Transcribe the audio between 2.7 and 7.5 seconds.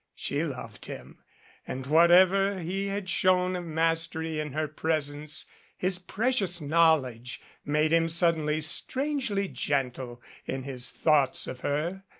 had shown of mastery in her presence, his precious knowl edge